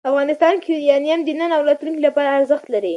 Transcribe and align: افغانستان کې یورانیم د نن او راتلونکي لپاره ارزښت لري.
افغانستان 0.09 0.55
کې 0.63 0.71
یورانیم 0.75 1.19
د 1.25 1.29
نن 1.39 1.51
او 1.57 1.61
راتلونکي 1.69 2.01
لپاره 2.07 2.29
ارزښت 2.39 2.65
لري. 2.73 2.89